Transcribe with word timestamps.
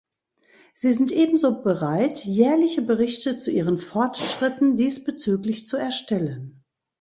Sie 0.73 0.93
sind 0.93 1.11
ebenso 1.11 1.61
bereit, 1.61 2.25
jährliche 2.25 2.81
Berichte 2.81 3.37
zu 3.37 3.51
ihren 3.51 3.77
Fortschritten 3.77 4.75
diesbezüglich 4.75 5.67
zu 5.67 5.77
erstellen. 5.77 6.63